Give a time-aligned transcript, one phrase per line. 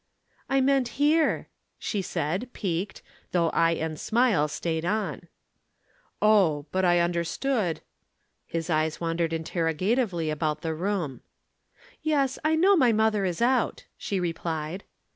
[0.49, 3.03] "I meant here," she said piqued,
[3.33, 5.27] though the smile stayed on.
[6.19, 7.81] "Oh, but I understood"
[8.57, 11.21] His eyes wandered interrogatively about the room.
[12.01, 14.85] "Yes, I know my mother is out," she replied.